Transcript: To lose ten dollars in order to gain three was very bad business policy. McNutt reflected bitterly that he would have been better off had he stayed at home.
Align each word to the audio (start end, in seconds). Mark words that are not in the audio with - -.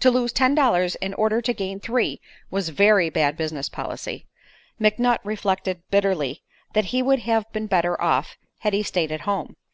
To 0.00 0.10
lose 0.10 0.30
ten 0.30 0.54
dollars 0.54 0.94
in 0.96 1.14
order 1.14 1.40
to 1.40 1.54
gain 1.54 1.80
three 1.80 2.20
was 2.50 2.68
very 2.68 3.08
bad 3.08 3.34
business 3.34 3.70
policy. 3.70 4.26
McNutt 4.78 5.20
reflected 5.24 5.80
bitterly 5.90 6.42
that 6.74 6.84
he 6.92 7.00
would 7.00 7.20
have 7.20 7.50
been 7.50 7.66
better 7.66 7.98
off 7.98 8.36
had 8.58 8.74
he 8.74 8.82
stayed 8.82 9.10
at 9.10 9.22
home. 9.22 9.56